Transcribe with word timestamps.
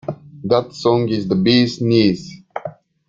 That 0.45 0.73
song 0.73 1.09
is 1.09 1.27
the 1.27 1.35
bee’s 1.35 1.79
knees. 1.79 2.41